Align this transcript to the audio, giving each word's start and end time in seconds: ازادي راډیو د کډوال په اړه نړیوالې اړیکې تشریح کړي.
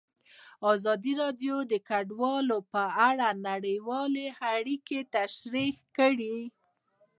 ازادي 0.73 1.13
راډیو 1.23 1.55
د 1.71 1.73
کډوال 1.89 2.47
په 2.73 2.83
اړه 3.09 3.27
نړیوالې 3.49 4.27
اړیکې 4.55 4.99
تشریح 5.15 5.73
کړي. 5.97 6.37